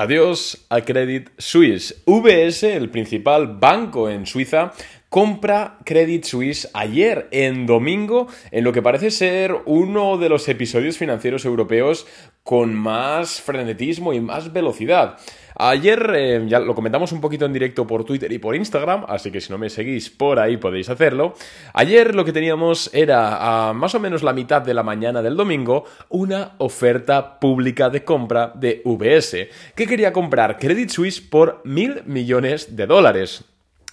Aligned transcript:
Adiós 0.00 0.64
a 0.70 0.80
Credit 0.80 1.28
Suisse. 1.36 2.02
VS, 2.06 2.62
el 2.62 2.88
principal 2.88 3.58
banco 3.58 4.08
en 4.08 4.24
Suiza, 4.24 4.72
compra 5.10 5.76
Credit 5.84 6.24
Suisse 6.24 6.70
ayer, 6.72 7.28
en 7.32 7.66
domingo, 7.66 8.26
en 8.50 8.64
lo 8.64 8.72
que 8.72 8.80
parece 8.80 9.10
ser 9.10 9.54
uno 9.66 10.16
de 10.16 10.30
los 10.30 10.48
episodios 10.48 10.96
financieros 10.96 11.44
europeos 11.44 12.06
con 12.44 12.74
más 12.74 13.42
frenetismo 13.42 14.14
y 14.14 14.22
más 14.22 14.54
velocidad. 14.54 15.18
Ayer 15.62 16.12
eh, 16.14 16.44
ya 16.46 16.58
lo 16.58 16.74
comentamos 16.74 17.12
un 17.12 17.20
poquito 17.20 17.44
en 17.44 17.52
directo 17.52 17.86
por 17.86 18.04
Twitter 18.04 18.32
y 18.32 18.38
por 18.38 18.56
Instagram, 18.56 19.04
así 19.06 19.30
que 19.30 19.42
si 19.42 19.52
no 19.52 19.58
me 19.58 19.68
seguís 19.68 20.08
por 20.08 20.38
ahí 20.38 20.56
podéis 20.56 20.88
hacerlo. 20.88 21.34
Ayer 21.74 22.14
lo 22.14 22.24
que 22.24 22.32
teníamos 22.32 22.88
era 22.94 23.68
a 23.68 23.74
más 23.74 23.94
o 23.94 24.00
menos 24.00 24.22
la 24.22 24.32
mitad 24.32 24.62
de 24.62 24.72
la 24.72 24.82
mañana 24.82 25.20
del 25.20 25.36
domingo 25.36 25.84
una 26.08 26.52
oferta 26.56 27.38
pública 27.38 27.90
de 27.90 28.04
compra 28.04 28.52
de 28.54 28.80
VS, 28.86 29.48
que 29.74 29.86
quería 29.86 30.14
comprar 30.14 30.58
Credit 30.58 30.88
Suisse 30.88 31.20
por 31.20 31.60
mil 31.64 32.04
millones 32.06 32.74
de 32.74 32.86
dólares. 32.86 33.44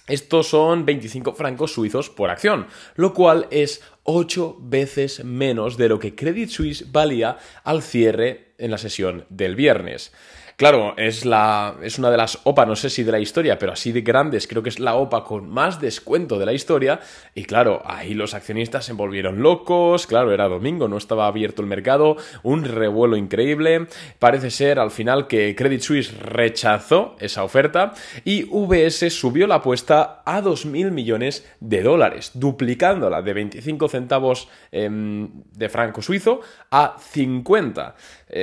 Estos 0.06 0.48
son 0.48 0.86
25 0.86 1.34
francos 1.34 1.74
suizos 1.74 2.08
por 2.08 2.30
acción, 2.30 2.66
lo 2.96 3.12
cual 3.12 3.46
es 3.50 3.82
8 4.04 4.56
veces 4.58 5.22
menos 5.22 5.76
de 5.76 5.90
lo 5.90 5.98
que 5.98 6.14
Credit 6.14 6.48
Suisse 6.48 6.90
valía 6.90 7.36
al 7.62 7.82
cierre 7.82 8.47
en 8.58 8.70
la 8.70 8.78
sesión 8.78 9.24
del 9.30 9.56
viernes. 9.56 10.12
Claro, 10.58 10.94
es, 10.96 11.24
la, 11.24 11.76
es 11.84 12.00
una 12.00 12.10
de 12.10 12.16
las 12.16 12.40
OPA, 12.42 12.66
no 12.66 12.74
sé 12.74 12.90
si 12.90 13.04
de 13.04 13.12
la 13.12 13.20
historia, 13.20 13.60
pero 13.60 13.74
así 13.74 13.92
de 13.92 14.00
grandes, 14.00 14.48
creo 14.48 14.60
que 14.60 14.70
es 14.70 14.80
la 14.80 14.96
OPA 14.96 15.22
con 15.22 15.48
más 15.48 15.80
descuento 15.80 16.36
de 16.36 16.46
la 16.46 16.52
historia. 16.52 16.98
Y 17.32 17.44
claro, 17.44 17.80
ahí 17.84 18.12
los 18.12 18.34
accionistas 18.34 18.84
se 18.84 18.92
volvieron 18.92 19.40
locos, 19.40 20.08
claro, 20.08 20.32
era 20.32 20.48
domingo, 20.48 20.88
no 20.88 20.96
estaba 20.96 21.28
abierto 21.28 21.62
el 21.62 21.68
mercado, 21.68 22.16
un 22.42 22.64
revuelo 22.64 23.16
increíble. 23.16 23.86
Parece 24.18 24.50
ser 24.50 24.80
al 24.80 24.90
final 24.90 25.28
que 25.28 25.54
Credit 25.54 25.80
Suisse 25.80 26.18
rechazó 26.18 27.14
esa 27.20 27.44
oferta 27.44 27.94
y 28.24 28.42
VS 28.42 29.10
subió 29.10 29.46
la 29.46 29.56
apuesta 29.56 30.22
a 30.26 30.42
2.000 30.42 30.90
millones 30.90 31.46
de 31.60 31.84
dólares, 31.84 32.32
duplicándola 32.34 33.22
de 33.22 33.32
25 33.32 33.88
centavos 33.88 34.48
em, 34.72 35.28
de 35.52 35.68
franco 35.68 36.02
suizo 36.02 36.40
a 36.72 36.96
50, 36.98 37.94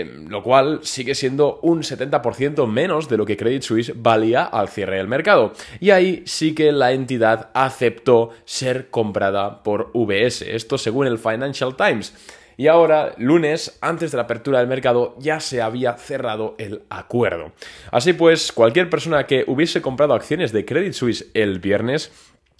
lo 0.05 0.41
cual 0.41 0.79
sigue 0.83 1.13
siendo 1.13 1.59
un 1.61 1.83
70 1.83 2.05
70% 2.05 2.67
menos 2.67 3.09
de 3.09 3.17
lo 3.17 3.25
que 3.25 3.37
Credit 3.37 3.61
Suisse 3.61 3.93
valía 3.95 4.43
al 4.43 4.69
cierre 4.69 4.97
del 4.97 5.07
mercado. 5.07 5.53
Y 5.79 5.91
ahí 5.91 6.23
sí 6.25 6.53
que 6.53 6.71
la 6.71 6.91
entidad 6.91 7.49
aceptó 7.53 8.31
ser 8.45 8.89
comprada 8.89 9.63
por 9.63 9.91
VS. 9.93 10.41
Esto 10.41 10.77
según 10.77 11.07
el 11.07 11.17
Financial 11.17 11.75
Times. 11.75 12.13
Y 12.57 12.67
ahora, 12.67 13.13
lunes, 13.17 13.77
antes 13.81 14.11
de 14.11 14.17
la 14.17 14.23
apertura 14.23 14.59
del 14.59 14.69
mercado, 14.69 15.15
ya 15.19 15.41
se 15.41 15.61
había 15.61 15.93
cerrado 15.97 16.55
el 16.57 16.83
acuerdo. 16.89 17.51
Así 17.91 18.13
pues, 18.13 18.53
cualquier 18.53 18.89
persona 18.89 19.27
que 19.27 19.43
hubiese 19.45 19.81
comprado 19.81 20.13
acciones 20.13 20.53
de 20.53 20.63
Credit 20.63 20.93
Suisse 20.93 21.29
el 21.33 21.59
viernes 21.59 22.13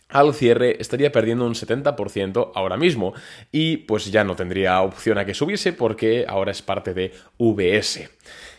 al 0.10 0.34
cierre 0.34 0.78
estaría 0.80 1.12
perdiendo 1.12 1.46
un 1.46 1.54
70% 1.54 2.52
ahora 2.54 2.78
mismo 2.78 3.14
y 3.52 3.78
pues 3.78 4.12
ya 4.12 4.24
no 4.24 4.36
tendría 4.36 4.82
opción 4.82 5.18
a 5.18 5.26
que 5.26 5.34
subiese 5.34 5.74
porque 5.74 6.26
ahora 6.28 6.52
es 6.52 6.62
parte 6.62 6.94
de 6.94 7.12
VS. 7.38 8.10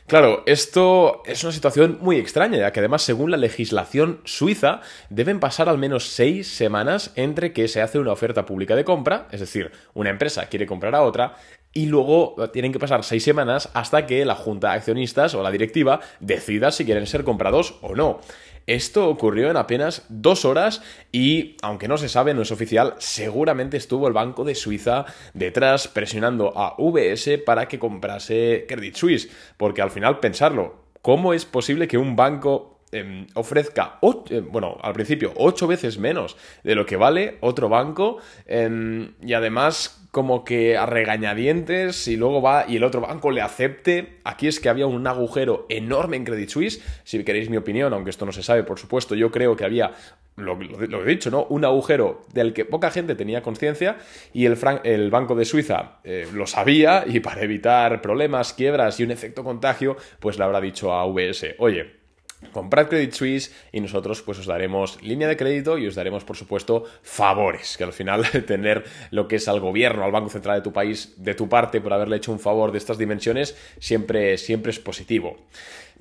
Claro, 0.06 0.44
esto 0.46 1.22
es 1.26 1.42
una 1.42 1.52
situación 1.52 1.98
muy 2.00 2.18
extraña, 2.18 2.58
ya 2.58 2.70
que 2.70 2.78
además, 2.78 3.02
según 3.02 3.32
la 3.32 3.36
legislación 3.36 4.20
suiza, 4.24 4.80
deben 5.10 5.40
pasar 5.40 5.68
al 5.68 5.78
menos 5.78 6.06
seis 6.10 6.46
semanas 6.46 7.10
entre 7.16 7.52
que 7.52 7.66
se 7.66 7.82
hace 7.82 7.98
una 7.98 8.12
oferta 8.12 8.46
pública 8.46 8.76
de 8.76 8.84
compra, 8.84 9.26
es 9.32 9.40
decir, 9.40 9.72
una 9.94 10.10
empresa 10.10 10.46
quiere 10.46 10.64
comprar 10.64 10.94
a 10.94 11.02
otra, 11.02 11.34
y 11.72 11.86
luego 11.86 12.36
tienen 12.52 12.72
que 12.72 12.78
pasar 12.78 13.02
seis 13.02 13.24
semanas 13.24 13.68
hasta 13.74 14.06
que 14.06 14.24
la 14.24 14.36
junta 14.36 14.70
de 14.70 14.76
accionistas 14.76 15.34
o 15.34 15.42
la 15.42 15.50
directiva 15.50 16.00
decida 16.20 16.70
si 16.70 16.84
quieren 16.84 17.08
ser 17.08 17.24
comprados 17.24 17.74
o 17.82 17.96
no. 17.96 18.20
Esto 18.66 19.08
ocurrió 19.08 19.50
en 19.50 19.56
apenas 19.56 20.04
dos 20.08 20.44
horas 20.44 20.82
y, 21.12 21.56
aunque 21.62 21.86
no 21.86 21.98
se 21.98 22.08
sabe, 22.08 22.34
no 22.34 22.42
es 22.42 22.50
oficial, 22.50 22.94
seguramente 22.98 23.76
estuvo 23.76 24.08
el 24.08 24.12
Banco 24.12 24.44
de 24.44 24.56
Suiza 24.56 25.06
detrás 25.34 25.86
presionando 25.86 26.52
a 26.58 26.74
VS 26.76 27.38
para 27.46 27.68
que 27.68 27.78
comprase 27.78 28.66
Credit 28.68 28.96
Suisse. 28.96 29.30
Porque 29.56 29.82
al 29.82 29.90
final, 29.90 30.18
pensarlo, 30.18 30.84
¿cómo 31.00 31.32
es 31.32 31.44
posible 31.44 31.86
que 31.86 31.98
un 31.98 32.16
banco 32.16 32.75
em, 32.92 33.26
ofrezca, 33.34 33.98
eh, 34.30 34.40
bueno, 34.40 34.78
al 34.80 34.92
principio, 34.92 35.32
ocho 35.36 35.66
veces 35.66 35.98
menos 35.98 36.36
de 36.62 36.74
lo 36.74 36.86
que 36.86 36.96
vale 36.96 37.38
otro 37.40 37.68
banco 37.68 38.18
em, 38.46 39.12
y 39.22 39.32
además 39.32 40.06
como 40.16 40.44
que 40.44 40.78
a 40.78 40.86
regañadientes 40.86 42.08
y 42.08 42.16
luego 42.16 42.40
va 42.40 42.64
y 42.66 42.76
el 42.76 42.84
otro 42.84 43.02
banco 43.02 43.30
le 43.30 43.42
acepte. 43.42 44.16
Aquí 44.24 44.48
es 44.48 44.60
que 44.60 44.70
había 44.70 44.86
un 44.86 45.06
agujero 45.06 45.66
enorme 45.68 46.16
en 46.16 46.24
Credit 46.24 46.48
Suisse. 46.48 46.82
Si 47.04 47.22
queréis 47.22 47.50
mi 47.50 47.58
opinión, 47.58 47.92
aunque 47.92 48.08
esto 48.08 48.24
no 48.24 48.32
se 48.32 48.42
sabe, 48.42 48.62
por 48.62 48.78
supuesto, 48.78 49.14
yo 49.14 49.30
creo 49.30 49.56
que 49.56 49.66
había, 49.66 49.92
lo, 50.36 50.58
he 50.58 51.06
dicho, 51.06 51.30
¿no? 51.30 51.44
Un 51.50 51.66
agujero 51.66 52.22
del 52.32 52.54
que 52.54 52.64
poca 52.64 52.90
gente 52.90 53.14
tenía 53.14 53.42
conciencia 53.42 53.98
y 54.32 54.46
el, 54.46 54.56
el, 54.84 55.10
Banco 55.10 55.34
de 55.34 55.44
Suiza 55.44 55.98
eh, 56.02 56.26
lo 56.32 56.46
sabía 56.46 57.04
y 57.06 57.20
para 57.20 57.42
evitar 57.42 58.00
problemas, 58.00 58.54
quiebras 58.54 58.98
y 59.00 59.04
un 59.04 59.10
efecto 59.10 59.44
contagio, 59.44 59.98
pues 60.18 60.38
le 60.38 60.44
habrá 60.44 60.62
dicho 60.62 60.94
a 60.94 61.04
VS, 61.04 61.56
oye, 61.58 62.05
comprad 62.52 62.88
Credit 62.88 63.12
Suisse 63.12 63.54
y 63.72 63.80
nosotros 63.80 64.22
pues 64.22 64.38
os 64.38 64.46
daremos 64.46 65.02
línea 65.02 65.28
de 65.28 65.36
crédito 65.36 65.78
y 65.78 65.86
os 65.86 65.94
daremos 65.94 66.24
por 66.24 66.36
supuesto 66.36 66.84
favores, 67.02 67.76
que 67.76 67.84
al 67.84 67.92
final 67.92 68.28
tener 68.46 68.84
lo 69.10 69.28
que 69.28 69.36
es 69.36 69.48
al 69.48 69.60
gobierno, 69.60 70.04
al 70.04 70.12
Banco 70.12 70.28
Central 70.28 70.56
de 70.56 70.62
tu 70.62 70.72
país 70.72 71.14
de 71.16 71.34
tu 71.34 71.48
parte 71.48 71.80
por 71.80 71.92
haberle 71.92 72.16
hecho 72.16 72.32
un 72.32 72.40
favor 72.40 72.72
de 72.72 72.78
estas 72.78 72.98
dimensiones 72.98 73.56
siempre, 73.78 74.38
siempre 74.38 74.70
es 74.70 74.78
positivo. 74.78 75.36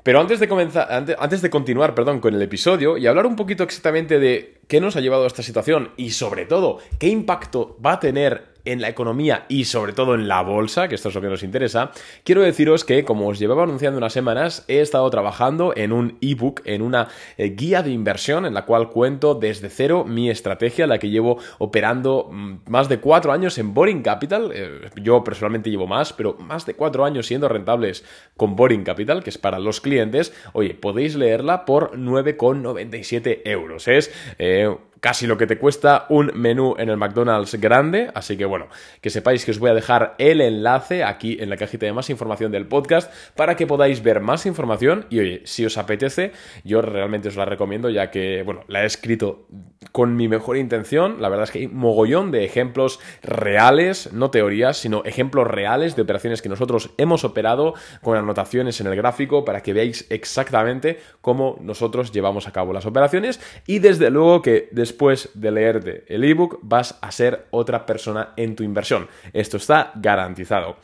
Pero 0.06 0.20
antes 0.20 0.40
de 0.40 0.48
comenzar, 0.48 0.88
antes, 1.18 1.42
de 1.42 1.50
continuar, 1.50 1.96
perdón, 1.96 2.20
con 2.20 2.36
el 2.36 2.42
episodio 2.44 2.96
y 2.96 3.08
hablar 3.08 3.26
un 3.26 3.36
poquito 3.36 3.64
exactamente 3.64 4.20
de 4.20 4.60
qué 4.68 4.80
nos 4.80 4.96
ha 4.96 5.02
llevado 5.02 5.24
a 5.24 5.28
esta 5.28 5.42
situación 5.42 5.94
y 5.98 6.12
sobre 6.12 6.46
todo 6.46 6.78
qué 7.00 7.08
impacto 7.08 7.76
va 7.84 7.94
a 7.94 8.00
tener 8.00 8.55
en 8.66 8.82
la 8.82 8.90
economía 8.90 9.46
y 9.48 9.66
sobre 9.66 9.94
todo 9.94 10.16
en 10.16 10.28
la 10.28 10.42
bolsa, 10.42 10.88
que 10.88 10.96
esto 10.96 11.10
es 11.10 11.16
lo 11.16 11.22
que 11.22 11.30
nos 11.30 11.44
interesa, 11.44 11.92
quiero 12.24 12.42
deciros 12.42 12.84
que, 12.84 13.06
como 13.06 13.28
os 13.28 13.40
llevaba 13.40 13.64
anunciando 13.64 13.98
unas 13.98 14.14
semanas, 14.14 14.66
he 14.68 14.82
estado 14.82 15.10
trabajando 15.10 15.74
en 15.76 15.92
un 15.92 16.18
ebook, 16.22 16.62
en 16.66 16.82
una 16.82 17.08
eh, 17.38 17.50
guía 17.56 17.84
de 17.84 17.92
inversión 17.92 18.46
en 18.46 18.54
la 18.54 18.66
cual 18.66 18.90
cuento 18.90 19.36
desde 19.36 19.70
cero 19.70 20.06
mi 20.06 20.30
estrategia, 20.30 20.88
la 20.88 21.00
que 21.00 21.10
llevo 21.10 21.38
operando 21.60 22.30
mm, 22.32 22.56
más 22.68 22.90
de 22.90 23.00
cuatro 23.00 23.32
años 23.32 23.58
en 23.58 23.74
Boring 23.74 24.02
Capital. 24.02 24.52
Eh, 24.54 24.90
yo 24.96 25.24
personalmente 25.24 25.70
llevo 25.70 25.88
más, 25.88 26.14
pero 26.14 26.36
más 26.40 26.66
de 26.66 26.76
cuatro 26.76 27.06
años 27.06 27.28
siendo 27.28 27.48
rentables 27.48 28.04
con 28.38 28.56
Boring 28.56 28.84
Capital, 28.84 29.24
que 29.24 29.30
es 29.30 29.38
para 29.38 29.60
los 29.60 29.82
clientes. 29.82 30.34
Oye, 30.54 30.74
podéis 30.74 31.16
leerla 31.16 31.66
por 31.66 31.98
9,97 31.98 33.42
euros. 33.46 33.88
Es 33.88 34.12
eh, 34.40 34.76
casi 35.06 35.28
lo 35.28 35.38
que 35.38 35.46
te 35.46 35.60
cuesta 35.60 36.08
un 36.10 36.32
menú 36.34 36.74
en 36.80 36.90
el 36.90 36.98
McDonald's 36.98 37.54
grande. 37.62 38.10
Así 38.16 38.38
que 38.38 38.46
bueno, 38.46 38.70
que 39.02 39.12
sepáis 39.12 39.46
que 39.46 39.52
os 39.52 39.60
voy 39.60 39.70
a 39.70 39.76
dejar 39.76 40.16
el 40.18 40.42
enlace 40.42 41.04
aquí 41.04 41.38
en 41.40 41.52
la 41.52 41.58
cajita 41.58 41.86
de 41.86 41.94
más 41.94 42.10
información 42.10 42.52
del 42.52 42.66
podcast 42.66 43.14
para 43.36 43.56
que 43.56 43.68
podáis 43.68 44.02
ver 44.02 44.20
más 44.20 44.48
información. 44.48 45.06
Y 45.12 45.20
oye, 45.20 45.42
si 45.46 45.64
os 45.64 45.78
apetece, 45.78 46.32
yo 46.64 46.82
realmente 46.82 47.28
os 47.28 47.36
la 47.36 47.46
recomiendo 47.46 47.92
ya 47.92 48.10
que, 48.10 48.42
bueno, 48.42 48.62
la 48.68 48.82
he 48.82 48.88
escrito 48.88 49.46
con 49.92 50.16
mi 50.16 50.28
mejor 50.28 50.58
intención. 50.58 51.22
La 51.22 51.30
verdad 51.30 51.44
es 51.44 51.52
que 51.52 51.60
hay 51.60 51.68
mogollón 51.68 52.32
de 52.32 52.44
ejemplos 52.44 53.00
reales, 53.22 54.12
no 54.12 54.32
teorías, 54.32 54.78
sino 54.78 55.04
ejemplos 55.06 55.46
reales 55.46 55.96
de 55.96 56.02
operaciones 56.02 56.42
que 56.42 56.50
nosotros 56.50 56.90
hemos 56.98 57.24
operado 57.24 57.76
con 58.02 58.18
anotaciones 58.18 58.82
en 58.82 58.88
el 58.88 58.96
gráfico 58.96 59.46
para 59.46 59.62
que 59.62 59.72
veáis 59.72 60.08
exactamente 60.10 60.98
cómo 61.22 61.60
nosotros 61.62 62.12
llevamos 62.12 62.48
a 62.48 62.52
cabo 62.52 62.74
las 62.74 62.88
operaciones. 62.88 63.40
Y 63.68 63.78
desde 63.78 64.10
luego 64.10 64.42
que 64.42 64.68
después 64.72 64.95
después 64.96 65.30
de 65.34 65.52
leerte 65.52 66.06
el 66.08 66.24
ebook 66.24 66.60
vas 66.62 66.98
a 67.02 67.12
ser 67.12 67.48
otra 67.52 67.86
persona 67.86 68.30
en 68.38 68.56
tu 68.56 68.64
inversión. 68.64 69.10
Esto 69.34 69.58
está 69.58 69.92
garantizado. 69.96 70.78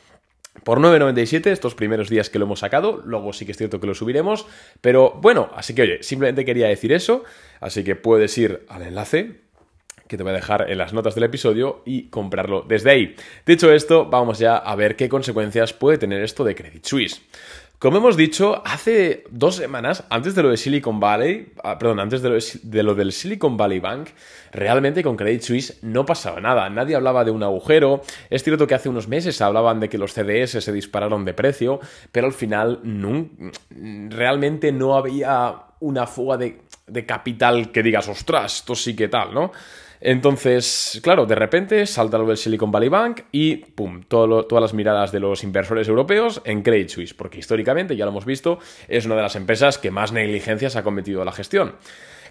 Por 0.64 0.80
9.97 0.80 1.46
estos 1.46 1.74
primeros 1.74 2.10
días 2.10 2.28
que 2.28 2.38
lo 2.38 2.44
hemos 2.44 2.58
sacado, 2.58 3.00
luego 3.06 3.32
sí 3.32 3.46
que 3.46 3.52
es 3.52 3.58
cierto 3.58 3.80
que 3.80 3.86
lo 3.86 3.94
subiremos, 3.94 4.46
pero 4.82 5.12
bueno, 5.22 5.50
así 5.54 5.74
que 5.74 5.82
oye, 5.82 6.02
simplemente 6.02 6.44
quería 6.44 6.68
decir 6.68 6.92
eso, 6.92 7.24
así 7.58 7.84
que 7.84 7.96
puedes 7.96 8.36
ir 8.36 8.66
al 8.68 8.82
enlace 8.82 9.40
que 10.08 10.18
te 10.18 10.24
voy 10.24 10.32
a 10.32 10.36
dejar 10.36 10.70
en 10.70 10.76
las 10.76 10.92
notas 10.92 11.14
del 11.14 11.24
episodio 11.24 11.80
y 11.86 12.10
comprarlo 12.10 12.66
desde 12.68 12.90
ahí. 12.90 13.16
Dicho 13.46 13.72
esto, 13.72 14.04
vamos 14.04 14.38
ya 14.38 14.58
a 14.58 14.76
ver 14.76 14.94
qué 14.94 15.08
consecuencias 15.08 15.72
puede 15.72 15.96
tener 15.96 16.22
esto 16.22 16.44
de 16.44 16.54
Credit 16.54 16.84
Suisse. 16.84 17.22
Como 17.82 17.98
hemos 17.98 18.16
dicho, 18.16 18.62
hace 18.64 19.24
dos 19.28 19.56
semanas, 19.56 20.04
antes 20.08 20.36
de 20.36 20.44
lo 20.44 20.50
de 20.50 20.56
Silicon 20.56 21.00
Valley, 21.00 21.52
ah, 21.64 21.80
perdón, 21.80 21.98
antes 21.98 22.22
de 22.22 22.82
lo, 22.84 22.94
del 22.94 23.10
Silicon 23.10 23.56
Valley 23.56 23.80
Bank, 23.80 24.10
realmente 24.52 25.02
con 25.02 25.16
Credit 25.16 25.42
Suisse 25.42 25.78
no 25.82 26.06
pasaba 26.06 26.40
nada. 26.40 26.70
Nadie 26.70 26.94
hablaba 26.94 27.24
de 27.24 27.32
un 27.32 27.42
agujero. 27.42 28.02
Es 28.30 28.44
cierto 28.44 28.68
que 28.68 28.76
hace 28.76 28.88
unos 28.88 29.08
meses 29.08 29.40
hablaban 29.40 29.80
de 29.80 29.88
que 29.88 29.98
los 29.98 30.12
CDS 30.12 30.62
se 30.62 30.72
dispararon 30.72 31.24
de 31.24 31.34
precio, 31.34 31.80
pero 32.12 32.28
al 32.28 32.32
final 32.32 32.78
realmente 34.10 34.70
no 34.70 34.96
había 34.96 35.52
una 35.80 36.06
fuga 36.06 36.36
de, 36.36 36.60
de 36.86 37.04
capital 37.04 37.72
que 37.72 37.82
digas, 37.82 38.08
ostras, 38.08 38.58
esto 38.58 38.76
sí 38.76 38.94
que 38.94 39.08
tal, 39.08 39.34
¿no? 39.34 39.50
Entonces, 40.04 41.00
claro, 41.00 41.26
de 41.26 41.36
repente 41.36 41.86
salta 41.86 42.18
lo 42.18 42.26
del 42.26 42.36
Silicon 42.36 42.72
Valley 42.72 42.88
Bank 42.88 43.20
y 43.30 43.56
¡pum! 43.56 44.02
todas 44.02 44.60
las 44.60 44.74
miradas 44.74 45.12
de 45.12 45.20
los 45.20 45.44
inversores 45.44 45.86
europeos 45.86 46.42
en 46.44 46.62
Credit 46.62 46.88
Suisse, 46.88 47.14
porque 47.14 47.38
históricamente, 47.38 47.94
ya 47.96 48.04
lo 48.04 48.10
hemos 48.10 48.24
visto, 48.24 48.58
es 48.88 49.06
una 49.06 49.14
de 49.14 49.22
las 49.22 49.36
empresas 49.36 49.78
que 49.78 49.92
más 49.92 50.10
negligencias 50.10 50.74
ha 50.74 50.82
cometido 50.82 51.24
la 51.24 51.30
gestión. 51.30 51.76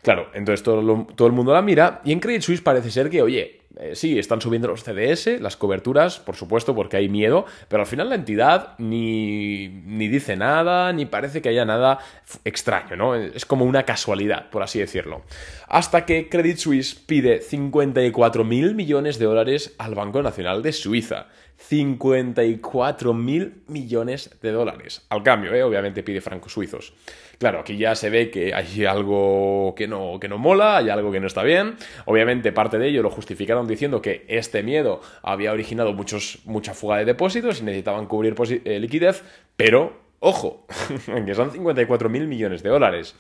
Claro, 0.01 0.29
entonces 0.33 0.63
todo, 0.63 1.07
todo 1.15 1.27
el 1.27 1.33
mundo 1.33 1.53
la 1.53 1.61
mira 1.61 2.01
y 2.03 2.11
en 2.11 2.19
Credit 2.19 2.41
Suisse 2.41 2.61
parece 2.61 2.89
ser 2.89 3.09
que, 3.09 3.21
oye, 3.21 3.61
eh, 3.79 3.95
sí, 3.95 4.19
están 4.19 4.41
subiendo 4.41 4.67
los 4.67 4.83
CDS, 4.83 5.39
las 5.39 5.55
coberturas, 5.55 6.19
por 6.19 6.35
supuesto, 6.35 6.75
porque 6.75 6.97
hay 6.97 7.07
miedo, 7.07 7.45
pero 7.69 7.83
al 7.83 7.87
final 7.87 8.09
la 8.09 8.15
entidad 8.15 8.75
ni, 8.79 9.69
ni 9.69 10.09
dice 10.09 10.35
nada, 10.35 10.91
ni 10.91 11.05
parece 11.05 11.41
que 11.41 11.49
haya 11.49 11.63
nada 11.63 11.99
extraño, 12.43 12.97
¿no? 12.97 13.15
Es 13.15 13.45
como 13.45 13.63
una 13.63 13.83
casualidad, 13.83 14.49
por 14.49 14.61
así 14.61 14.79
decirlo. 14.79 15.21
Hasta 15.67 16.05
que 16.05 16.27
Credit 16.27 16.57
Suisse 16.57 16.95
pide 16.95 17.39
54 17.39 18.43
mil 18.43 18.75
millones 18.75 19.19
de 19.19 19.25
dólares 19.25 19.73
al 19.77 19.95
Banco 19.95 20.21
Nacional 20.21 20.63
de 20.63 20.73
Suiza. 20.73 21.27
54 21.67 23.13
mil 23.13 23.63
millones 23.67 24.29
de 24.41 24.51
dólares. 24.51 25.05
Al 25.09 25.23
cambio, 25.23 25.53
¿eh? 25.53 25.63
obviamente 25.63 26.03
pide 26.03 26.19
francos 26.19 26.53
suizos. 26.53 26.93
Claro, 27.37 27.59
aquí 27.59 27.77
ya 27.77 27.95
se 27.95 28.09
ve 28.09 28.29
que 28.29 28.53
hay 28.53 28.85
algo 28.85 29.73
que 29.75 29.87
no, 29.87 30.19
que 30.19 30.27
no 30.27 30.37
mola, 30.37 30.77
hay 30.77 30.89
algo 30.89 31.11
que 31.11 31.19
no 31.19 31.27
está 31.27 31.43
bien. 31.43 31.75
Obviamente 32.05 32.51
parte 32.51 32.77
de 32.77 32.89
ello 32.89 33.01
lo 33.01 33.09
justificaron 33.09 33.67
diciendo 33.67 34.01
que 34.01 34.25
este 34.27 34.63
miedo 34.63 35.01
había 35.23 35.51
originado 35.51 35.93
muchos, 35.93 36.39
mucha 36.45 36.73
fuga 36.73 36.97
de 36.97 37.05
depósitos 37.05 37.61
y 37.61 37.63
necesitaban 37.63 38.05
cubrir 38.05 38.35
eh, 38.65 38.79
liquidez, 38.79 39.23
pero, 39.55 39.93
ojo, 40.19 40.67
que 41.25 41.33
son 41.33 41.51
54 41.51 42.09
mil 42.09 42.27
millones 42.27 42.63
de 42.63 42.69
dólares. 42.69 43.15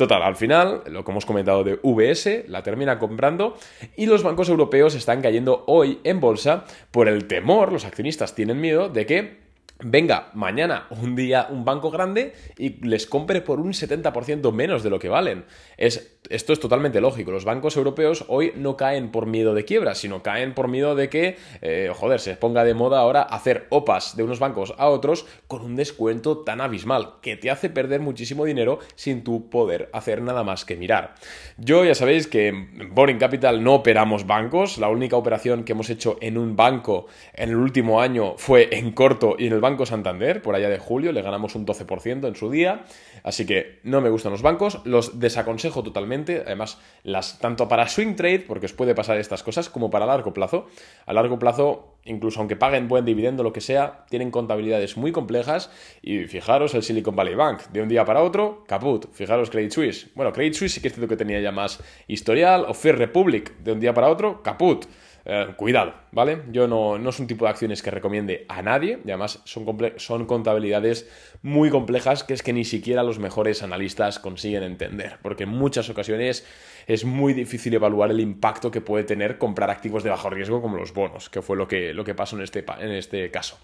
Total, 0.00 0.22
al 0.22 0.34
final, 0.34 0.82
lo 0.86 1.04
que 1.04 1.10
hemos 1.10 1.26
comentado 1.26 1.62
de 1.62 1.78
VS, 1.82 2.48
la 2.48 2.62
termina 2.62 2.98
comprando 2.98 3.58
y 3.98 4.06
los 4.06 4.22
bancos 4.22 4.48
europeos 4.48 4.94
están 4.94 5.20
cayendo 5.20 5.62
hoy 5.66 6.00
en 6.04 6.20
bolsa 6.20 6.64
por 6.90 7.06
el 7.06 7.26
temor, 7.26 7.70
los 7.70 7.84
accionistas 7.84 8.34
tienen 8.34 8.62
miedo 8.62 8.88
de 8.88 9.04
que 9.04 9.49
venga 9.82 10.30
mañana 10.34 10.86
un 10.90 11.16
día 11.16 11.48
un 11.50 11.64
banco 11.64 11.90
grande 11.90 12.34
y 12.58 12.84
les 12.86 13.06
compre 13.06 13.40
por 13.40 13.60
un 13.60 13.72
70% 13.72 14.52
menos 14.52 14.82
de 14.82 14.90
lo 14.90 14.98
que 14.98 15.08
valen. 15.08 15.44
Es, 15.76 16.18
esto 16.28 16.52
es 16.52 16.60
totalmente 16.60 17.00
lógico. 17.00 17.30
Los 17.30 17.44
bancos 17.44 17.76
europeos 17.76 18.24
hoy 18.28 18.52
no 18.56 18.76
caen 18.76 19.10
por 19.10 19.26
miedo 19.26 19.54
de 19.54 19.64
quiebra, 19.64 19.94
sino 19.94 20.22
caen 20.22 20.54
por 20.54 20.68
miedo 20.68 20.94
de 20.94 21.08
que, 21.08 21.36
eh, 21.62 21.90
joder, 21.94 22.20
se 22.20 22.36
ponga 22.36 22.64
de 22.64 22.74
moda 22.74 23.00
ahora 23.00 23.22
hacer 23.22 23.66
OPAs 23.70 24.16
de 24.16 24.22
unos 24.22 24.38
bancos 24.38 24.74
a 24.78 24.88
otros 24.88 25.26
con 25.46 25.62
un 25.62 25.76
descuento 25.76 26.38
tan 26.38 26.60
abismal 26.60 27.14
que 27.22 27.36
te 27.36 27.50
hace 27.50 27.70
perder 27.70 28.00
muchísimo 28.00 28.44
dinero 28.44 28.78
sin 28.94 29.24
tu 29.24 29.48
poder 29.50 29.88
hacer 29.92 30.22
nada 30.22 30.44
más 30.44 30.64
que 30.64 30.76
mirar. 30.76 31.14
Yo 31.56 31.84
ya 31.84 31.94
sabéis 31.94 32.26
que 32.26 32.48
en 32.48 32.94
Boring 32.94 33.18
Capital 33.18 33.62
no 33.62 33.74
operamos 33.74 34.26
bancos. 34.26 34.78
La 34.78 34.88
única 34.88 35.16
operación 35.16 35.64
que 35.64 35.72
hemos 35.72 35.90
hecho 35.90 36.18
en 36.20 36.38
un 36.38 36.56
banco 36.56 37.06
en 37.34 37.50
el 37.50 37.56
último 37.56 38.00
año 38.00 38.34
fue 38.36 38.68
en 38.72 38.92
corto 38.92 39.36
y 39.38 39.46
en 39.46 39.52
el 39.52 39.60
banco 39.60 39.69
Banco 39.70 39.86
Santander, 39.86 40.42
por 40.42 40.56
allá 40.56 40.68
de 40.68 40.78
julio, 40.78 41.12
le 41.12 41.22
ganamos 41.22 41.54
un 41.54 41.64
12% 41.64 42.26
en 42.26 42.34
su 42.34 42.50
día, 42.50 42.84
así 43.22 43.46
que 43.46 43.78
no 43.84 44.00
me 44.00 44.10
gustan 44.10 44.32
los 44.32 44.42
bancos, 44.42 44.80
los 44.84 45.20
desaconsejo 45.20 45.84
totalmente, 45.84 46.42
además, 46.44 46.80
las, 47.04 47.38
tanto 47.38 47.68
para 47.68 47.86
swing 47.86 48.16
trade, 48.16 48.40
porque 48.40 48.66
os 48.66 48.72
puede 48.72 48.96
pasar 48.96 49.16
estas 49.18 49.44
cosas, 49.44 49.70
como 49.70 49.88
para 49.88 50.06
largo 50.06 50.34
plazo. 50.34 50.66
A 51.06 51.12
largo 51.12 51.38
plazo, 51.38 51.98
incluso 52.04 52.40
aunque 52.40 52.56
paguen 52.56 52.88
buen 52.88 53.04
dividendo, 53.04 53.44
lo 53.44 53.52
que 53.52 53.60
sea, 53.60 54.06
tienen 54.10 54.32
contabilidades 54.32 54.96
muy 54.96 55.12
complejas 55.12 55.70
y 56.02 56.24
fijaros 56.24 56.74
el 56.74 56.82
Silicon 56.82 57.14
Valley 57.14 57.36
Bank, 57.36 57.68
de 57.68 57.82
un 57.82 57.88
día 57.88 58.04
para 58.04 58.24
otro, 58.24 58.64
caput, 58.66 59.06
fijaros 59.12 59.50
Credit 59.50 59.70
Suisse. 59.70 60.10
Bueno, 60.16 60.32
Credit 60.32 60.54
Suisse 60.54 60.74
sí 60.74 60.80
que 60.80 60.88
es 60.88 60.94
cierto 60.94 61.08
que 61.08 61.16
tenía 61.16 61.40
ya 61.40 61.52
más 61.52 61.80
historial, 62.08 62.64
o 62.66 62.74
Fair 62.74 62.98
Republic, 62.98 63.56
de 63.58 63.70
un 63.70 63.78
día 63.78 63.94
para 63.94 64.08
otro, 64.08 64.42
caput. 64.42 64.86
Eh, 65.24 65.48
cuidado, 65.56 65.94
¿vale? 66.12 66.42
Yo 66.50 66.66
no, 66.66 66.98
no, 66.98 67.10
es 67.10 67.20
un 67.20 67.26
tipo 67.26 67.44
de 67.44 67.50
acciones 67.50 67.82
que 67.82 67.90
recomiende 67.90 68.46
a 68.48 68.62
nadie 68.62 68.98
y 69.04 69.10
además 69.10 69.40
son, 69.44 69.66
son 69.96 70.26
contabilidades 70.26 71.08
muy 71.42 71.70
complejas 71.70 72.24
que 72.24 72.34
es 72.34 72.42
que 72.42 72.52
ni 72.52 72.64
siquiera 72.64 73.02
los 73.02 73.18
mejores 73.18 73.62
analistas 73.62 74.18
consiguen 74.18 74.62
entender, 74.62 75.18
porque 75.22 75.44
en 75.44 75.50
muchas 75.50 75.90
ocasiones 75.90 76.46
es 76.86 77.04
muy 77.04 77.34
difícil 77.34 77.74
evaluar 77.74 78.10
el 78.10 78.20
impacto 78.20 78.70
que 78.70 78.80
puede 78.80 79.04
tener 79.04 79.38
comprar 79.38 79.70
activos 79.70 80.02
de 80.02 80.10
bajo 80.10 80.30
riesgo 80.30 80.62
como 80.62 80.76
los 80.76 80.94
bonos, 80.94 81.28
que 81.28 81.42
fue 81.42 81.56
lo 81.56 81.68
que, 81.68 81.92
lo 81.92 82.04
que 82.04 82.14
pasó 82.14 82.36
en 82.36 82.42
este, 82.42 82.64
en 82.78 82.92
este 82.92 83.30
caso. 83.30 83.58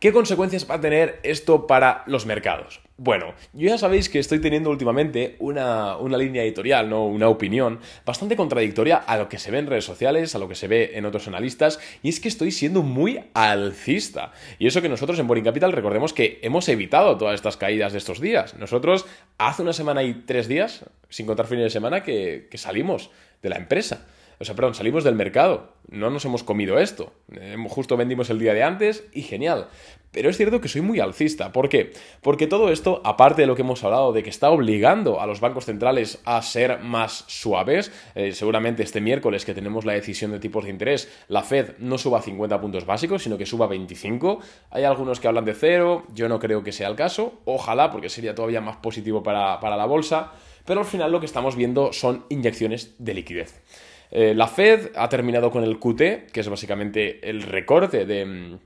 ¿Qué 0.00 0.12
consecuencias 0.12 0.70
va 0.70 0.74
a 0.74 0.80
tener 0.80 1.20
esto 1.22 1.66
para 1.66 2.02
los 2.06 2.26
mercados? 2.26 2.82
Bueno, 2.98 3.34
yo 3.54 3.68
ya 3.68 3.78
sabéis 3.78 4.08
que 4.08 4.18
estoy 4.18 4.40
teniendo 4.40 4.70
últimamente 4.70 5.36
una, 5.38 5.98
línea 6.18 6.42
editorial, 6.42 6.88
¿no? 6.88 7.06
Una 7.06 7.28
opinión 7.28 7.80
bastante 8.04 8.36
contradictoria 8.36 8.96
a 8.96 9.16
lo 9.16 9.28
que 9.28 9.38
se 9.38 9.50
ve 9.50 9.58
en 9.58 9.66
redes 9.66 9.84
sociales, 9.84 10.34
a 10.34 10.38
lo 10.38 10.48
que 10.48 10.54
se 10.54 10.68
ve 10.68 10.92
en 10.94 11.06
otros 11.06 11.28
analistas, 11.28 11.78
y 12.02 12.10
es 12.10 12.20
que 12.20 12.28
estoy 12.28 12.52
siendo 12.52 12.82
muy 12.82 13.20
alcista. 13.34 14.32
Y 14.58 14.66
eso 14.66 14.82
que 14.82 14.88
nosotros 14.88 15.18
en 15.18 15.26
Boring 15.26 15.44
Capital 15.44 15.72
recordemos 15.72 16.12
que 16.12 16.40
hemos 16.42 16.68
evitado 16.68 17.16
todas 17.16 17.34
estas 17.34 17.56
caídas 17.56 17.92
de 17.92 17.98
estos 17.98 18.20
días. 18.20 18.54
Nosotros 18.56 19.06
hace 19.38 19.62
una 19.62 19.72
semana 19.72 20.02
y 20.02 20.12
tres 20.12 20.46
días, 20.48 20.84
sin 21.08 21.26
contar 21.26 21.46
fines 21.46 21.64
de 21.64 21.70
semana, 21.70 22.02
que 22.02 22.48
salimos 22.54 23.10
de 23.42 23.48
la 23.48 23.56
empresa. 23.56 24.06
O 24.38 24.44
sea, 24.44 24.54
perdón, 24.54 24.74
salimos 24.74 25.04
del 25.04 25.14
mercado. 25.14 25.72
No 25.88 26.10
nos 26.10 26.24
hemos 26.24 26.42
comido 26.42 26.78
esto. 26.78 27.12
Justo 27.68 27.96
vendimos 27.96 28.28
el 28.30 28.38
día 28.38 28.52
de 28.54 28.62
antes 28.62 29.04
y 29.12 29.22
genial. 29.22 29.68
Pero 30.10 30.30
es 30.30 30.36
cierto 30.36 30.60
que 30.60 30.68
soy 30.68 30.80
muy 30.80 30.98
alcista. 30.98 31.52
¿Por 31.52 31.68
qué? 31.68 31.92
Porque 32.22 32.46
todo 32.46 32.70
esto, 32.70 33.02
aparte 33.04 33.42
de 33.42 33.46
lo 33.46 33.54
que 33.54 33.62
hemos 33.62 33.84
hablado, 33.84 34.12
de 34.12 34.22
que 34.22 34.30
está 34.30 34.50
obligando 34.50 35.20
a 35.20 35.26
los 35.26 35.40
bancos 35.40 35.66
centrales 35.66 36.20
a 36.24 36.40
ser 36.42 36.80
más 36.80 37.24
suaves, 37.28 37.92
eh, 38.14 38.32
seguramente 38.32 38.82
este 38.82 39.00
miércoles 39.00 39.44
que 39.44 39.54
tenemos 39.54 39.84
la 39.84 39.92
decisión 39.92 40.32
de 40.32 40.38
tipos 40.38 40.64
de 40.64 40.70
interés, 40.70 41.10
la 41.28 41.42
Fed 41.42 41.76
no 41.78 41.98
suba 41.98 42.22
50 42.22 42.60
puntos 42.60 42.86
básicos, 42.86 43.22
sino 43.22 43.36
que 43.36 43.46
suba 43.46 43.66
25. 43.66 44.40
Hay 44.70 44.84
algunos 44.84 45.20
que 45.20 45.28
hablan 45.28 45.44
de 45.44 45.54
cero, 45.54 46.06
yo 46.14 46.28
no 46.28 46.38
creo 46.38 46.62
que 46.62 46.72
sea 46.72 46.88
el 46.88 46.96
caso. 46.96 47.40
Ojalá, 47.44 47.90
porque 47.90 48.08
sería 48.08 48.34
todavía 48.34 48.60
más 48.60 48.78
positivo 48.78 49.22
para, 49.22 49.60
para 49.60 49.76
la 49.76 49.86
bolsa. 49.86 50.32
Pero 50.64 50.80
al 50.80 50.86
final 50.86 51.12
lo 51.12 51.20
que 51.20 51.26
estamos 51.26 51.56
viendo 51.56 51.92
son 51.92 52.24
inyecciones 52.28 52.94
de 52.98 53.14
liquidez. 53.14 53.60
Eh, 54.10 54.34
la 54.34 54.46
Fed 54.46 54.92
ha 54.94 55.08
terminado 55.08 55.50
con 55.50 55.64
el 55.64 55.78
QT, 55.78 56.30
que 56.32 56.40
es 56.40 56.48
básicamente 56.48 57.28
el 57.28 57.42
recorte 57.42 58.04
mm, 58.24 58.58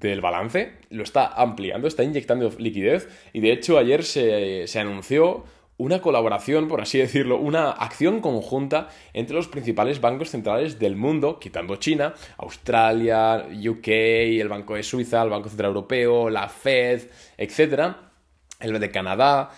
del 0.00 0.20
balance, 0.20 0.72
lo 0.90 1.02
está 1.02 1.26
ampliando, 1.26 1.88
está 1.88 2.04
inyectando 2.04 2.50
liquidez 2.58 3.08
y 3.32 3.40
de 3.40 3.52
hecho 3.52 3.78
ayer 3.78 4.04
se, 4.04 4.66
se 4.66 4.80
anunció 4.80 5.44
una 5.78 6.00
colaboración, 6.00 6.68
por 6.68 6.80
así 6.80 6.98
decirlo, 7.06 7.38
una 7.38 7.70
acción 7.70 8.20
conjunta 8.20 8.88
entre 9.12 9.34
los 9.36 9.48
principales 9.48 10.00
bancos 10.00 10.30
centrales 10.30 10.78
del 10.78 10.96
mundo, 10.96 11.38
quitando 11.38 11.76
China, 11.76 12.14
Australia, 12.38 13.46
UK, 13.50 13.88
el 13.88 14.48
Banco 14.48 14.74
de 14.74 14.82
Suiza, 14.82 15.22
el 15.22 15.30
Banco 15.30 15.48
Central 15.48 15.68
Europeo, 15.68 16.30
la 16.30 16.48
Fed, 16.48 17.02
etc., 17.36 17.94
el 18.60 18.78
de 18.78 18.90
Canadá, 18.92 19.50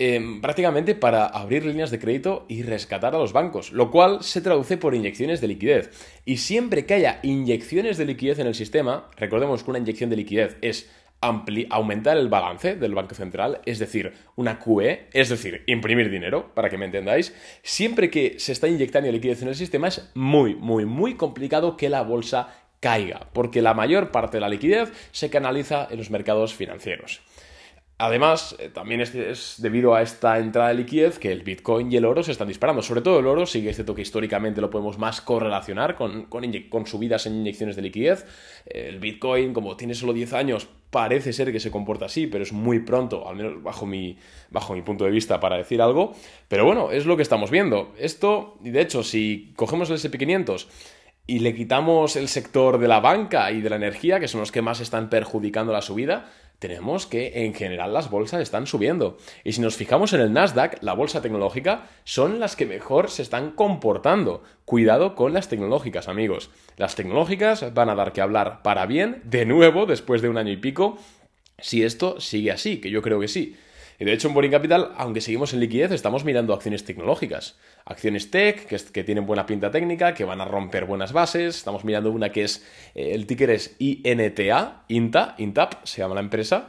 Em, 0.00 0.40
prácticamente 0.40 0.94
para 0.94 1.26
abrir 1.26 1.66
líneas 1.66 1.90
de 1.90 1.98
crédito 1.98 2.46
y 2.48 2.62
rescatar 2.62 3.16
a 3.16 3.18
los 3.18 3.32
bancos, 3.32 3.72
lo 3.72 3.90
cual 3.90 4.22
se 4.22 4.40
traduce 4.40 4.76
por 4.76 4.94
inyecciones 4.94 5.40
de 5.40 5.48
liquidez. 5.48 5.90
Y 6.24 6.36
siempre 6.36 6.86
que 6.86 6.94
haya 6.94 7.18
inyecciones 7.24 7.98
de 7.98 8.04
liquidez 8.04 8.38
en 8.38 8.46
el 8.46 8.54
sistema, 8.54 9.10
recordemos 9.16 9.64
que 9.64 9.70
una 9.70 9.80
inyección 9.80 10.08
de 10.08 10.14
liquidez 10.14 10.56
es 10.62 10.88
aumentar 11.20 12.16
el 12.16 12.28
balance 12.28 12.76
del 12.76 12.94
Banco 12.94 13.16
Central, 13.16 13.60
es 13.66 13.80
decir, 13.80 14.12
una 14.36 14.60
QE, 14.60 15.08
es 15.12 15.30
decir, 15.30 15.64
imprimir 15.66 16.10
dinero, 16.10 16.54
para 16.54 16.70
que 16.70 16.78
me 16.78 16.84
entendáis, 16.84 17.34
siempre 17.64 18.08
que 18.08 18.38
se 18.38 18.52
está 18.52 18.68
inyectando 18.68 19.10
liquidez 19.10 19.42
en 19.42 19.48
el 19.48 19.56
sistema 19.56 19.88
es 19.88 20.12
muy, 20.14 20.54
muy, 20.54 20.84
muy 20.84 21.14
complicado 21.14 21.76
que 21.76 21.88
la 21.88 22.02
bolsa 22.02 22.54
caiga, 22.78 23.28
porque 23.32 23.62
la 23.62 23.74
mayor 23.74 24.12
parte 24.12 24.36
de 24.36 24.42
la 24.42 24.48
liquidez 24.48 24.92
se 25.10 25.28
canaliza 25.28 25.88
en 25.90 25.98
los 25.98 26.10
mercados 26.10 26.54
financieros. 26.54 27.20
Además, 28.00 28.54
eh, 28.60 28.68
también 28.68 29.00
es, 29.00 29.56
debido 29.58 29.92
a 29.92 30.02
esta 30.02 30.38
entrada 30.38 30.68
de 30.68 30.74
liquidez 30.74 31.18
que 31.18 31.32
el 31.32 31.42
Bitcoin 31.42 31.90
y 31.92 31.96
el 31.96 32.04
oro 32.04 32.22
se 32.22 32.30
están 32.30 32.46
disparando. 32.46 32.80
Sobre 32.80 33.00
todo 33.00 33.18
el 33.18 33.26
oro, 33.26 33.44
sí 33.44 33.60
que 33.60 33.70
es 33.70 33.76
cierto 33.76 33.92
que 33.92 34.02
históricamente 34.02 34.60
lo 34.60 34.70
podemos 34.70 34.98
más 34.98 35.20
correlacionar 35.20 35.96
con, 35.96 36.26
con, 36.26 36.86
subidas 36.86 37.26
en 37.26 37.34
inyecciones 37.34 37.74
de 37.74 37.82
liquidez. 37.82 38.24
El 38.66 39.00
Bitcoin, 39.00 39.52
como 39.52 39.76
tiene 39.76 39.94
solo 39.94 40.12
10 40.12 40.32
años, 40.34 40.68
parece 40.90 41.32
ser 41.32 41.50
que 41.50 41.58
se 41.58 41.72
comporta 41.72 42.04
así, 42.04 42.28
pero 42.28 42.44
es 42.44 42.52
muy 42.52 42.78
pronto, 42.78 43.28
al 43.28 43.34
menos 43.34 43.60
bajo 43.64 43.84
mi, 43.84 44.16
bajo 44.50 44.74
mi 44.74 44.82
punto 44.82 45.04
de 45.04 45.10
vista, 45.10 45.40
para 45.40 45.56
decir 45.56 45.82
algo. 45.82 46.14
Pero 46.46 46.64
bueno, 46.64 46.92
es 46.92 47.04
lo 47.04 47.16
que 47.16 47.22
estamos 47.24 47.50
viendo. 47.50 47.92
Esto, 47.98 48.58
y 48.62 48.70
de 48.70 48.80
hecho, 48.80 49.02
si 49.02 49.52
cogemos 49.56 49.90
el 49.90 49.96
SP500 49.96 50.68
y 51.26 51.40
le 51.40 51.52
quitamos 51.52 52.14
el 52.14 52.28
sector 52.28 52.78
de 52.78 52.86
la 52.86 53.00
banca 53.00 53.50
y 53.50 53.60
de 53.60 53.70
la 53.70 53.76
energía, 53.76 54.20
que 54.20 54.28
son 54.28 54.40
los 54.40 54.52
que 54.52 54.62
más 54.62 54.78
están 54.78 55.10
perjudicando 55.10 55.72
la 55.72 55.82
subida, 55.82 56.30
tenemos 56.58 57.06
que 57.06 57.44
en 57.44 57.54
general 57.54 57.92
las 57.92 58.10
bolsas 58.10 58.40
están 58.40 58.66
subiendo. 58.66 59.18
Y 59.44 59.52
si 59.52 59.60
nos 59.60 59.76
fijamos 59.76 60.12
en 60.12 60.20
el 60.20 60.32
Nasdaq, 60.32 60.82
la 60.82 60.92
bolsa 60.92 61.22
tecnológica, 61.22 61.86
son 62.04 62.40
las 62.40 62.56
que 62.56 62.66
mejor 62.66 63.10
se 63.10 63.22
están 63.22 63.52
comportando. 63.52 64.42
Cuidado 64.64 65.14
con 65.14 65.32
las 65.32 65.48
tecnológicas, 65.48 66.08
amigos. 66.08 66.50
Las 66.76 66.96
tecnológicas 66.96 67.72
van 67.74 67.90
a 67.90 67.94
dar 67.94 68.12
que 68.12 68.20
hablar 68.20 68.62
para 68.62 68.86
bien, 68.86 69.22
de 69.24 69.46
nuevo, 69.46 69.86
después 69.86 70.20
de 70.20 70.28
un 70.28 70.38
año 70.38 70.52
y 70.52 70.56
pico, 70.56 70.98
si 71.58 71.84
esto 71.84 72.20
sigue 72.20 72.50
así, 72.50 72.80
que 72.80 72.90
yo 72.90 73.02
creo 73.02 73.20
que 73.20 73.28
sí. 73.28 73.56
Y 74.00 74.04
de 74.04 74.12
hecho 74.12 74.28
en 74.28 74.34
Boring 74.34 74.52
Capital, 74.52 74.92
aunque 74.96 75.20
seguimos 75.20 75.52
en 75.52 75.60
liquidez, 75.60 75.90
estamos 75.90 76.24
mirando 76.24 76.54
acciones 76.54 76.84
tecnológicas. 76.84 77.58
Acciones 77.84 78.30
tech, 78.30 78.66
que, 78.66 78.76
que 78.76 79.02
tienen 79.02 79.26
buena 79.26 79.44
pinta 79.44 79.72
técnica, 79.72 80.14
que 80.14 80.24
van 80.24 80.40
a 80.40 80.44
romper 80.44 80.84
buenas 80.84 81.12
bases. 81.12 81.56
Estamos 81.56 81.84
mirando 81.84 82.12
una 82.12 82.30
que 82.30 82.44
es, 82.44 82.64
eh, 82.94 83.10
el 83.14 83.26
ticker 83.26 83.50
es 83.50 83.74
INTA, 83.80 84.84
INTA, 84.86 85.34
INTAP, 85.38 85.84
se 85.84 86.00
llama 86.00 86.14
la 86.14 86.20
empresa. 86.20 86.68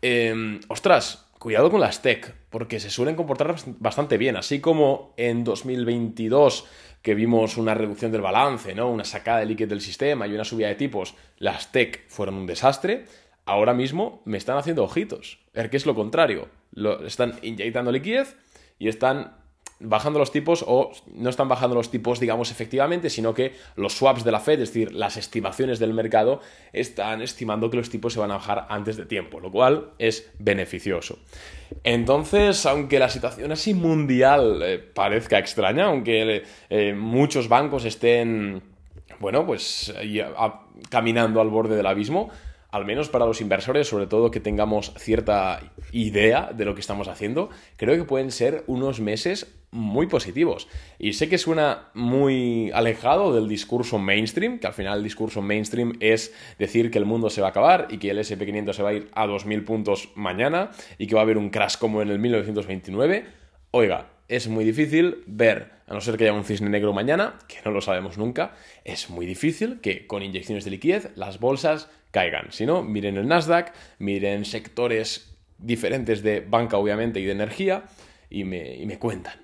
Em, 0.00 0.60
ostras, 0.68 1.26
cuidado 1.38 1.70
con 1.70 1.80
las 1.80 2.00
tech, 2.00 2.34
porque 2.48 2.80
se 2.80 2.88
suelen 2.88 3.16
comportar 3.16 3.54
bastante 3.78 4.16
bien, 4.16 4.36
así 4.36 4.60
como 4.60 5.12
en 5.18 5.44
2022 5.44 6.66
que 7.02 7.14
vimos 7.14 7.56
una 7.56 7.74
reducción 7.74 8.12
del 8.12 8.20
balance, 8.20 8.74
¿no? 8.74 8.88
una 8.88 9.04
sacada 9.04 9.40
de 9.40 9.46
liquidez 9.46 9.70
del 9.70 9.80
sistema 9.80 10.26
y 10.26 10.34
una 10.34 10.44
subida 10.44 10.68
de 10.68 10.76
tipos, 10.76 11.16
las 11.36 11.72
tech 11.72 12.04
fueron 12.08 12.36
un 12.36 12.46
desastre, 12.46 13.06
ahora 13.44 13.74
mismo 13.74 14.22
me 14.24 14.38
están 14.38 14.56
haciendo 14.56 14.84
ojitos. 14.84 15.40
ver 15.52 15.68
qué 15.68 15.76
es 15.76 15.84
lo 15.84 15.94
contrario. 15.94 16.61
Lo, 16.72 17.04
están 17.06 17.38
inyectando 17.42 17.92
liquidez 17.92 18.36
y 18.78 18.88
están 18.88 19.42
bajando 19.82 20.18
los 20.18 20.30
tipos 20.30 20.64
o 20.66 20.92
no 21.14 21.28
están 21.28 21.48
bajando 21.48 21.74
los 21.74 21.90
tipos, 21.90 22.20
digamos, 22.20 22.50
efectivamente, 22.50 23.10
sino 23.10 23.34
que 23.34 23.54
los 23.76 23.94
swaps 23.94 24.24
de 24.24 24.32
la 24.32 24.40
Fed, 24.40 24.60
es 24.60 24.72
decir, 24.72 24.92
las 24.92 25.16
estimaciones 25.16 25.78
del 25.78 25.92
mercado, 25.92 26.40
están 26.72 27.22
estimando 27.22 27.70
que 27.70 27.76
los 27.76 27.90
tipos 27.90 28.12
se 28.12 28.20
van 28.20 28.30
a 28.30 28.34
bajar 28.34 28.66
antes 28.68 28.96
de 28.96 29.06
tiempo, 29.06 29.40
lo 29.40 29.50
cual 29.50 29.90
es 29.98 30.30
beneficioso. 30.38 31.18
Entonces, 31.84 32.64
aunque 32.66 32.98
la 32.98 33.08
situación 33.08 33.52
así 33.52 33.74
mundial 33.74 34.62
eh, 34.62 34.78
parezca 34.78 35.38
extraña, 35.38 35.86
aunque 35.86 36.44
eh, 36.70 36.94
muchos 36.94 37.48
bancos 37.48 37.84
estén, 37.84 38.62
bueno, 39.18 39.46
pues 39.46 39.92
caminando 40.90 41.40
al 41.40 41.48
borde 41.48 41.76
del 41.76 41.86
abismo, 41.86 42.30
al 42.72 42.86
menos 42.86 43.10
para 43.10 43.26
los 43.26 43.40
inversores, 43.40 43.86
sobre 43.86 44.06
todo 44.06 44.30
que 44.30 44.40
tengamos 44.40 44.94
cierta 44.96 45.60
idea 45.92 46.52
de 46.52 46.64
lo 46.64 46.74
que 46.74 46.80
estamos 46.80 47.06
haciendo, 47.06 47.50
creo 47.76 47.96
que 47.96 48.04
pueden 48.04 48.30
ser 48.30 48.64
unos 48.66 48.98
meses 48.98 49.54
muy 49.70 50.06
positivos. 50.06 50.68
Y 50.98 51.12
sé 51.12 51.28
que 51.28 51.36
suena 51.36 51.90
muy 51.92 52.70
alejado 52.72 53.34
del 53.34 53.46
discurso 53.46 53.98
mainstream, 53.98 54.58
que 54.58 54.66
al 54.66 54.72
final 54.72 54.98
el 54.98 55.04
discurso 55.04 55.42
mainstream 55.42 55.92
es 56.00 56.34
decir 56.58 56.90
que 56.90 56.98
el 56.98 57.04
mundo 57.04 57.28
se 57.28 57.42
va 57.42 57.48
a 57.48 57.50
acabar 57.50 57.88
y 57.90 57.98
que 57.98 58.10
el 58.10 58.18
SP500 58.18 58.72
se 58.72 58.82
va 58.82 58.88
a 58.88 58.94
ir 58.94 59.10
a 59.14 59.26
2.000 59.26 59.64
puntos 59.64 60.08
mañana 60.14 60.70
y 60.96 61.06
que 61.06 61.14
va 61.14 61.20
a 61.20 61.24
haber 61.24 61.36
un 61.36 61.50
crash 61.50 61.76
como 61.76 62.00
en 62.00 62.08
el 62.08 62.18
1929. 62.18 63.26
Oiga, 63.70 64.11
es 64.28 64.48
muy 64.48 64.64
difícil 64.64 65.22
ver, 65.26 65.70
a 65.86 65.94
no 65.94 66.00
ser 66.00 66.16
que 66.16 66.24
haya 66.24 66.32
un 66.32 66.44
cisne 66.44 66.70
negro 66.70 66.92
mañana, 66.92 67.38
que 67.48 67.58
no 67.64 67.70
lo 67.70 67.80
sabemos 67.80 68.18
nunca, 68.18 68.54
es 68.84 69.10
muy 69.10 69.26
difícil 69.26 69.80
que 69.80 70.06
con 70.06 70.22
inyecciones 70.22 70.64
de 70.64 70.70
liquidez 70.70 71.10
las 71.16 71.38
bolsas 71.38 71.90
caigan. 72.10 72.52
Si 72.52 72.66
no, 72.66 72.82
miren 72.82 73.16
el 73.16 73.28
Nasdaq, 73.28 73.72
miren 73.98 74.44
sectores 74.44 75.34
diferentes 75.58 76.22
de 76.22 76.40
banca, 76.40 76.76
obviamente, 76.76 77.20
y 77.20 77.24
de 77.24 77.32
energía, 77.32 77.84
y 78.32 78.44
me, 78.44 78.98
cuentan. 78.98 79.34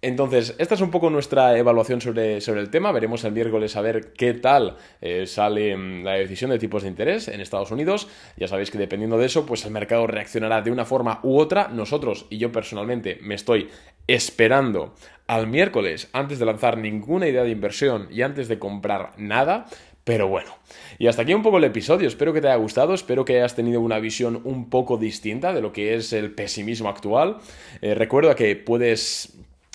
Entonces, 0.00 0.54
esta 0.58 0.76
es 0.76 0.80
un 0.80 0.92
poco 0.92 1.10
nuestra 1.10 1.58
evaluación 1.58 2.00
sobre, 2.00 2.40
sobre 2.40 2.60
el 2.60 2.70
tema. 2.70 2.92
Veremos 2.92 3.24
el 3.24 3.32
miércoles 3.32 3.74
a 3.74 3.80
ver 3.80 4.12
qué 4.12 4.32
tal 4.32 4.76
eh, 5.00 5.26
sale 5.26 5.76
mm, 5.76 6.04
la 6.04 6.12
decisión 6.12 6.50
de 6.50 6.58
tipos 6.60 6.84
de 6.84 6.88
interés 6.88 7.26
en 7.26 7.40
Estados 7.40 7.72
Unidos. 7.72 8.08
Ya 8.36 8.46
sabéis 8.46 8.70
que 8.70 8.78
dependiendo 8.78 9.18
de 9.18 9.26
eso, 9.26 9.44
pues 9.44 9.64
el 9.64 9.72
mercado 9.72 10.06
reaccionará 10.06 10.62
de 10.62 10.70
una 10.70 10.84
forma 10.84 11.18
u 11.24 11.36
otra. 11.38 11.66
Nosotros 11.66 12.26
y 12.30 12.38
yo 12.38 12.52
personalmente 12.52 13.18
me 13.22 13.34
estoy 13.34 13.70
esperando 14.06 14.94
al 15.26 15.48
miércoles 15.48 16.08
antes 16.12 16.38
de 16.38 16.46
lanzar 16.46 16.78
ninguna 16.78 17.26
idea 17.26 17.42
de 17.42 17.50
inversión 17.50 18.08
y 18.10 18.22
antes 18.22 18.46
de 18.46 18.58
comprar 18.58 19.10
nada 19.18 19.66
pero 20.08 20.26
bueno, 20.26 20.56
y 20.98 21.06
hasta 21.06 21.20
aquí 21.20 21.34
un 21.34 21.42
poco 21.42 21.58
el 21.58 21.64
episodio. 21.64 22.08
Espero 22.08 22.32
que 22.32 22.40
te 22.40 22.48
haya 22.48 22.56
gustado, 22.56 22.94
espero 22.94 23.26
que 23.26 23.36
hayas 23.36 23.54
tenido 23.54 23.82
una 23.82 23.98
visión 23.98 24.40
un 24.44 24.70
poco 24.70 24.96
distinta 24.96 25.52
de 25.52 25.60
lo 25.60 25.70
que 25.70 25.96
es 25.96 26.14
el 26.14 26.30
pesimismo 26.30 26.88
actual. 26.88 27.36
Eh, 27.82 27.94
recuerda 27.94 28.34
que 28.34 28.56
puedes 28.56 29.34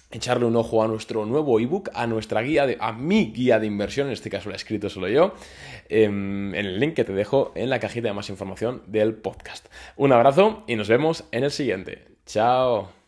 echarle 0.09 0.47
un 0.47 0.55
ojo 0.55 0.81
a 0.81 0.87
nuestro 0.87 1.27
nuevo 1.27 1.59
ebook, 1.59 1.91
a 1.93 2.07
nuestra 2.07 2.41
guía, 2.41 2.65
a 2.79 2.93
mi 2.93 3.31
guía 3.31 3.59
de 3.59 3.67
inversión, 3.67 4.07
en 4.07 4.13
este 4.13 4.31
caso 4.31 4.49
la 4.49 4.55
he 4.55 4.57
escrito 4.57 4.89
solo 4.89 5.07
yo, 5.07 5.35
em, 5.87 6.55
en 6.55 6.65
el 6.65 6.79
link 6.79 6.95
que 6.95 7.03
te 7.03 7.13
dejo 7.13 7.51
en 7.53 7.69
la 7.69 7.79
cajita 7.79 8.07
de 8.07 8.15
más 8.15 8.31
información 8.31 8.81
del 8.87 9.13
podcast. 9.13 9.67
Un 9.97 10.13
abrazo 10.13 10.63
y 10.65 10.75
nos 10.77 10.89
vemos 10.89 11.25
en 11.31 11.43
el 11.43 11.51
siguiente. 11.51 12.07
Chao. 12.25 13.02